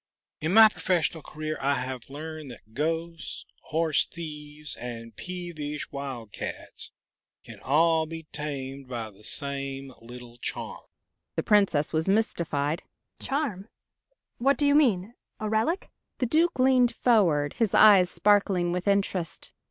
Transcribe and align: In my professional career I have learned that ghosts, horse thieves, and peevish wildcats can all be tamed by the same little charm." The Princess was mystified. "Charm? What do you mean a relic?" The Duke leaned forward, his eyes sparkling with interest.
In 0.41 0.51
my 0.55 0.67
professional 0.67 1.21
career 1.21 1.59
I 1.61 1.75
have 1.75 2.09
learned 2.09 2.49
that 2.49 2.73
ghosts, 2.73 3.45
horse 3.65 4.07
thieves, 4.07 4.75
and 4.77 5.15
peevish 5.15 5.91
wildcats 5.91 6.89
can 7.45 7.59
all 7.59 8.07
be 8.07 8.23
tamed 8.31 8.87
by 8.87 9.11
the 9.11 9.23
same 9.23 9.93
little 10.01 10.39
charm." 10.39 10.81
The 11.35 11.43
Princess 11.43 11.93
was 11.93 12.07
mystified. 12.07 12.81
"Charm? 13.21 13.69
What 14.39 14.57
do 14.57 14.65
you 14.65 14.73
mean 14.73 15.13
a 15.39 15.47
relic?" 15.47 15.91
The 16.17 16.25
Duke 16.25 16.57
leaned 16.57 16.95
forward, 16.95 17.53
his 17.59 17.75
eyes 17.75 18.09
sparkling 18.09 18.71
with 18.71 18.87
interest. 18.87 19.51